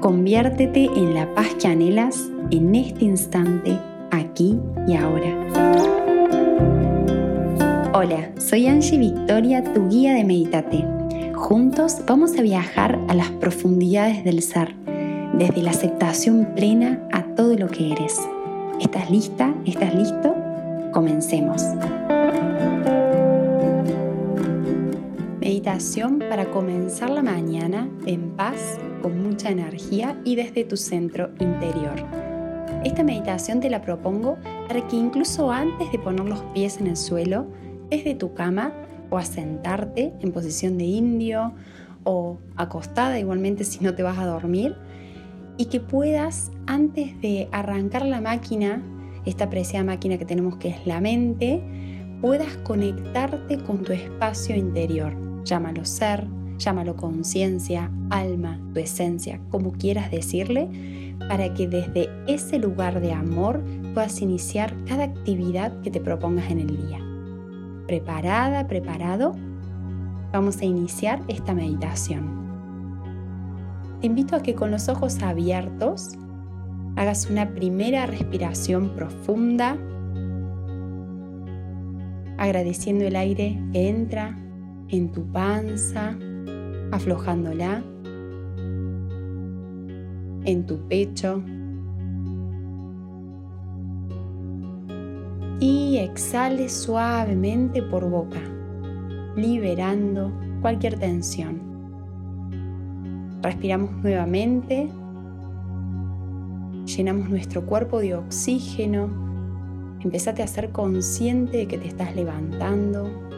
[0.00, 3.78] Conviértete en la paz que anhelas en este instante,
[4.10, 4.58] aquí
[4.88, 5.28] y ahora.
[7.94, 10.84] Hola, soy Angie Victoria, tu guía de Meditate.
[11.34, 14.74] Juntos vamos a viajar a las profundidades del ser,
[15.38, 18.18] desde la aceptación plena a todo lo que eres.
[18.80, 19.54] ¿Estás lista?
[19.64, 20.34] ¿Estás listo?
[20.92, 21.62] Comencemos.
[25.42, 31.96] Meditación para comenzar la mañana en paz, con mucha energía y desde tu centro interior.
[32.84, 34.36] Esta meditación te la propongo
[34.68, 37.48] para que incluso antes de poner los pies en el suelo,
[37.90, 38.72] desde tu cama
[39.10, 41.52] o a sentarte en posición de indio
[42.04, 44.76] o acostada igualmente si no te vas a dormir,
[45.56, 48.80] y que puedas antes de arrancar la máquina,
[49.26, 51.60] esta preciada máquina que tenemos que es la mente,
[52.20, 55.31] puedas conectarte con tu espacio interior.
[55.44, 56.26] Llámalo ser,
[56.58, 60.68] llámalo conciencia, alma, tu esencia, como quieras decirle,
[61.28, 63.62] para que desde ese lugar de amor
[63.94, 66.98] puedas iniciar cada actividad que te propongas en el día.
[67.86, 69.34] ¿Preparada, preparado?
[70.32, 72.42] Vamos a iniciar esta meditación.
[74.00, 76.16] Te invito a que con los ojos abiertos
[76.96, 79.76] hagas una primera respiración profunda,
[82.38, 84.36] agradeciendo el aire que entra
[84.92, 86.16] en tu panza,
[86.92, 87.82] aflojándola,
[90.44, 91.42] en tu pecho.
[95.58, 98.40] Y exhale suavemente por boca,
[99.34, 101.60] liberando cualquier tensión.
[103.42, 104.88] Respiramos nuevamente
[106.84, 109.08] llenamos nuestro cuerpo de oxígeno,
[110.00, 113.31] empezate a ser consciente de que te estás levantando,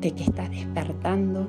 [0.00, 1.48] de que estás despertando.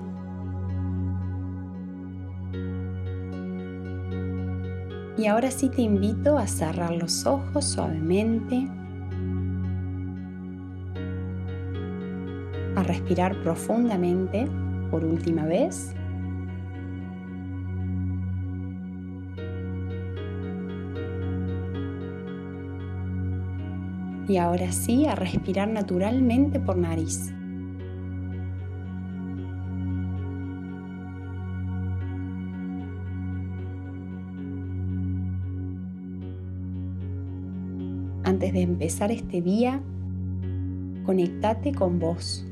[5.17, 8.67] Y ahora sí te invito a cerrar los ojos suavemente,
[12.75, 14.47] a respirar profundamente
[14.89, 15.93] por última vez.
[24.29, 27.33] Y ahora sí, a respirar naturalmente por nariz.
[38.39, 39.81] Antes de empezar este día,
[41.05, 42.47] conectate con vos.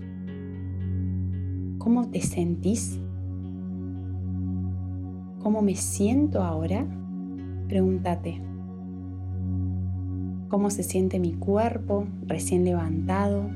[1.77, 2.99] ¿Cómo te sentís?
[5.41, 6.85] ¿Cómo me siento ahora?
[7.69, 8.41] Pregúntate.
[10.49, 13.49] ¿Cómo se siente mi cuerpo recién levantado?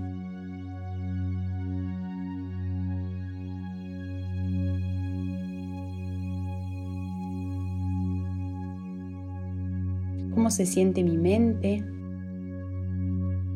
[10.34, 11.91] ¿Cómo se siente mi mente?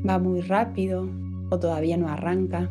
[0.07, 1.09] ¿Va muy rápido
[1.49, 2.69] o todavía no arranca?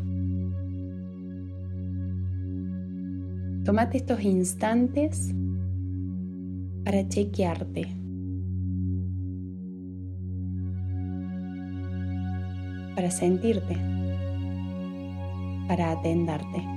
[3.64, 5.34] Tómate estos instantes
[6.84, 8.04] para chequearte.
[12.94, 13.76] para sentirte,
[15.66, 16.73] para atenderte.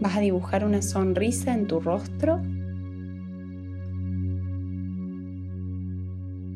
[0.00, 2.40] Vas a dibujar una sonrisa en tu rostro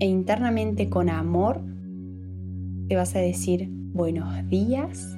[0.01, 1.61] e internamente con amor
[2.89, 5.17] te vas a decir buenos días,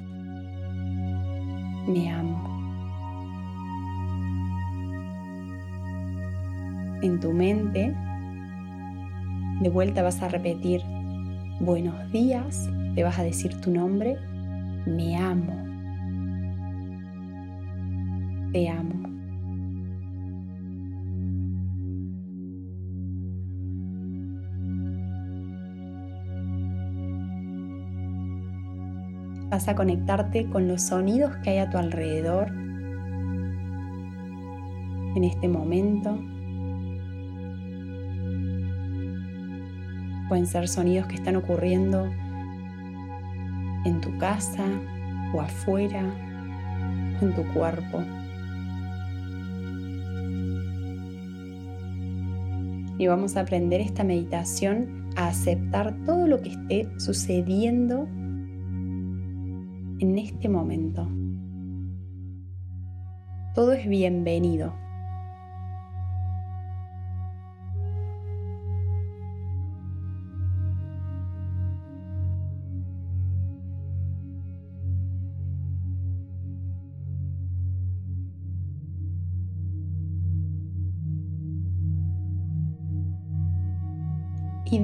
[1.87, 2.47] me amo.
[7.01, 7.93] en tu mente,
[9.61, 10.81] de vuelta vas a repetir
[11.59, 14.17] buenos días, te vas a decir tu nombre,
[14.85, 15.66] me amo,
[18.51, 19.07] te amo.
[29.49, 32.51] Vas a conectarte con los sonidos que hay a tu alrededor
[35.15, 36.19] en este momento.
[40.27, 42.07] Pueden ser sonidos que están ocurriendo
[43.85, 44.65] en tu casa
[45.33, 46.03] o afuera,
[47.21, 48.03] en tu cuerpo.
[52.97, 58.07] Y vamos a aprender esta meditación a aceptar todo lo que esté sucediendo
[59.99, 61.07] en este momento.
[63.53, 64.73] Todo es bienvenido.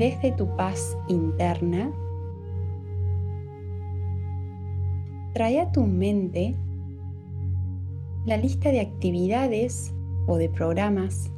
[0.03, 1.89] Desde tu paz interna,
[5.33, 6.57] trae a tu mente
[8.25, 9.93] la lista de actividades
[10.27, 11.31] o de programas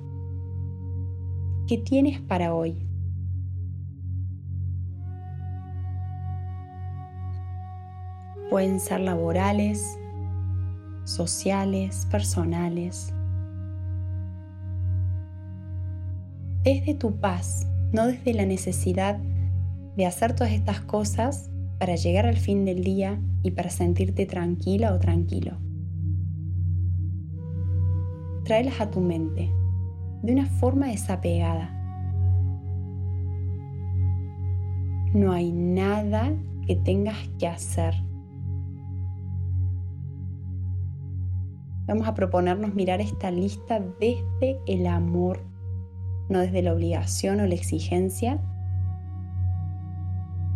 [1.67, 2.75] que tienes para hoy.
[8.49, 9.99] Pueden ser laborales,
[11.03, 13.13] sociales, personales.
[16.63, 19.17] Desde tu paz, no desde la necesidad
[19.95, 21.49] de hacer todas estas cosas
[21.79, 25.57] para llegar al fin del día y para sentirte tranquila o tranquilo.
[28.43, 29.49] Tráelas a tu mente
[30.21, 31.71] de una forma desapegada.
[35.13, 36.33] No hay nada
[36.67, 37.95] que tengas que hacer.
[41.87, 45.39] Vamos a proponernos mirar esta lista desde el amor,
[46.29, 48.39] no desde la obligación o la exigencia.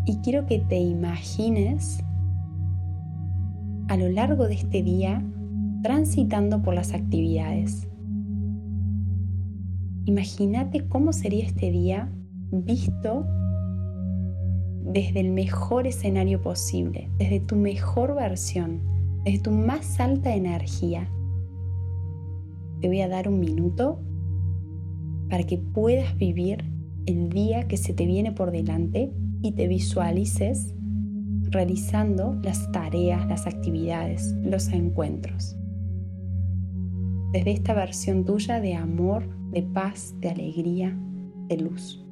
[0.06, 2.04] Y quiero que te imagines
[3.88, 5.24] a lo largo de este día
[5.82, 7.88] transitando por las actividades.
[10.06, 12.12] Imagínate cómo sería este día
[12.52, 13.28] visto
[14.84, 18.82] desde el mejor escenario posible, desde tu mejor versión,
[19.24, 21.08] desde tu más alta energía.
[22.82, 24.02] Te voy a dar un minuto
[25.30, 26.66] para que puedas vivir
[27.06, 29.12] el día que se te viene por delante
[29.42, 30.74] y te visualices
[31.52, 35.56] realizando las tareas, las actividades, los encuentros.
[37.34, 40.98] Desde esta versión tuya de amor, de paz, de alegría,
[41.48, 42.06] de luz.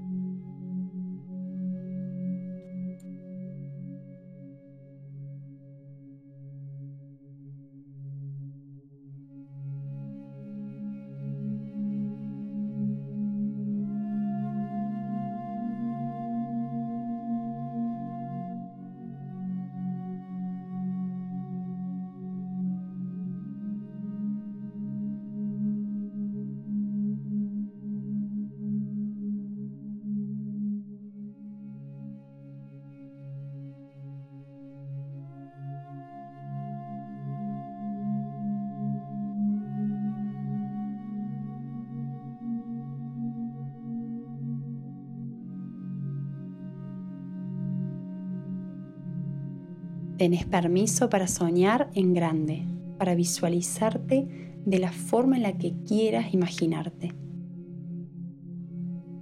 [50.18, 52.64] Tenés permiso para soñar en grande,
[52.98, 54.28] para visualizarte
[54.66, 57.14] de la forma en la que quieras imaginarte.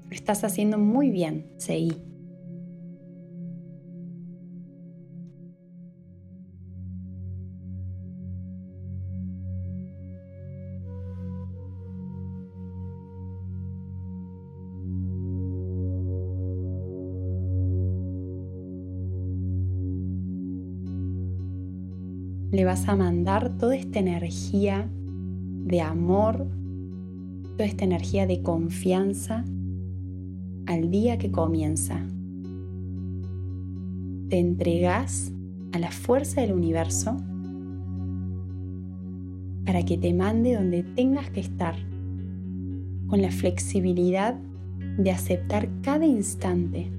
[0.09, 1.93] Lo estás haciendo muy bien, seguí.
[22.55, 26.47] Le vas a mandar toda esta energía de amor,
[27.57, 29.43] toda esta energía de confianza
[30.65, 32.05] al día que comienza.
[34.29, 35.33] Te entregas
[35.73, 37.17] a la fuerza del universo
[39.65, 41.75] para que te mande donde tengas que estar,
[43.07, 44.35] con la flexibilidad
[44.97, 46.89] de aceptar cada instante,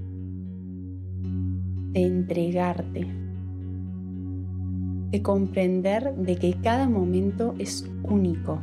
[1.93, 3.25] de entregarte
[5.11, 8.61] de comprender de que cada momento es único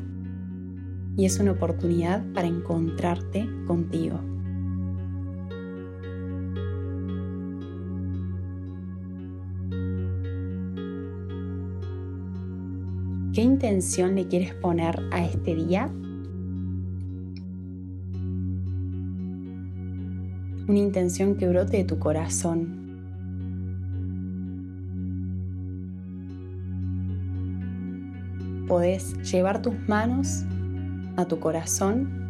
[1.15, 4.19] y es una oportunidad para encontrarte contigo.
[13.33, 15.91] ¿Qué intención le quieres poner a este día?
[20.67, 22.82] Una intención que brote de tu corazón,
[28.67, 30.45] podés llevar tus manos
[31.15, 32.21] a tu corazón.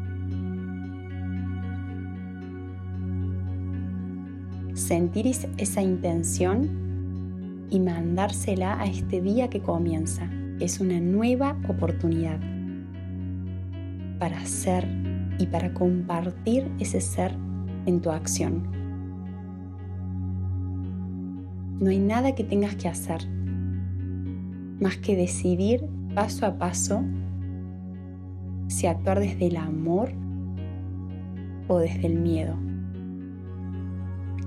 [4.74, 10.30] Sentir esa intención y mandársela a este día que comienza.
[10.60, 12.40] Es una nueva oportunidad
[14.20, 14.88] para ser
[15.40, 17.36] y para compartir ese ser
[17.86, 18.64] en tu acción.
[21.80, 23.28] No hay nada que tengas que hacer
[24.84, 27.04] más que decidir paso a paso
[28.68, 30.12] si actuar desde el amor
[31.68, 32.56] o desde el miedo.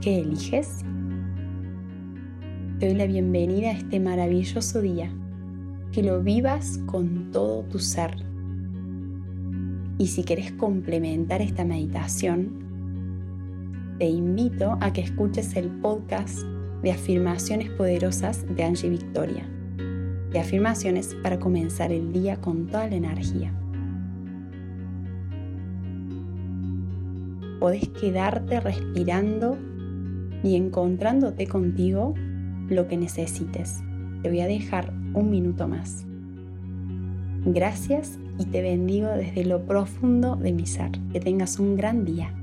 [0.00, 0.84] ¿Qué eliges?
[2.78, 5.10] Te doy la bienvenida a este maravilloso día.
[5.92, 8.16] Que lo vivas con todo tu ser.
[9.98, 12.66] Y si querés complementar esta meditación,
[13.98, 16.40] te invito a que escuches el podcast
[16.82, 19.48] de afirmaciones poderosas de Angie Victoria.
[20.38, 23.52] Afirmaciones para comenzar el día con toda la energía.
[27.58, 29.56] Podés quedarte respirando
[30.42, 32.14] y encontrándote contigo
[32.68, 33.80] lo que necesites.
[34.22, 36.06] Te voy a dejar un minuto más.
[37.46, 40.90] Gracias y te bendigo desde lo profundo de mi ser.
[41.12, 42.35] Que tengas un gran día.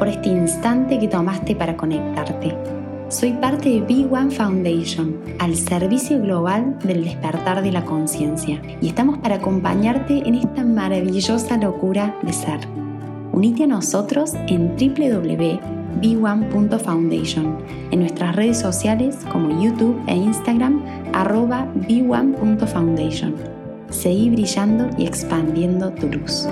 [0.00, 2.56] Por este instante que tomaste para conectarte.
[3.08, 8.88] Soy parte de Big One Foundation, al servicio global del despertar de la conciencia, y
[8.88, 12.60] estamos para acompañarte en esta maravillosa locura de ser.
[13.32, 17.58] Unite a nosotros en www.b1.foundation,
[17.90, 23.34] en nuestras redes sociales como YouTube e Instagram, arroba b1.foundation.
[23.90, 26.48] Seguí brillando y expandiendo tu luz.